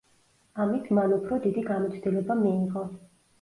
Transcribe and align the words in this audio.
ამით 0.63 0.87
მან 0.99 1.13
უფრო 1.17 1.39
დიდი 1.43 1.65
გამოცდილება 1.67 2.39
მიიღო. 2.41 2.89